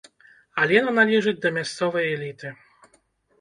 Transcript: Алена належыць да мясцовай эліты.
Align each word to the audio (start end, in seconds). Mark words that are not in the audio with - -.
Алена 0.61 0.93
належыць 0.99 1.35
да 1.43 1.51
мясцовай 1.59 2.09
эліты. 2.15 2.47